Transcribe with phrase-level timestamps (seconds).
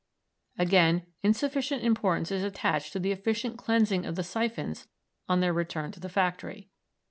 [0.57, 4.87] Again, insufficient importance is attached to the efficient cleansing of the syphons
[5.29, 6.71] on their return to the factory.